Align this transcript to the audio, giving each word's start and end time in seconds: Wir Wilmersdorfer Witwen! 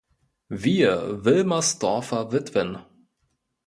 Wir 0.55 1.23
Wilmersdorfer 1.25 2.31
Witwen! 2.31 2.79